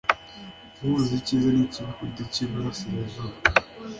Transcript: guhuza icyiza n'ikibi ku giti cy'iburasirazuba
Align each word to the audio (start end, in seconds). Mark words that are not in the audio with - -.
guhuza 0.79 1.11
icyiza 1.19 1.49
n'ikibi 1.51 1.91
ku 1.97 2.03
giti 2.07 2.23
cy'iburasirazuba 2.33 3.37